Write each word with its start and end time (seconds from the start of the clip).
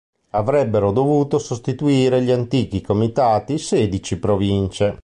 Avrebbero 0.31 0.91
dovuto 0.91 1.37
sostituire 1.37 2.23
gli 2.23 2.31
antichi 2.31 2.81
comitati 2.81 3.59
sedici 3.59 4.17
province. 4.17 4.99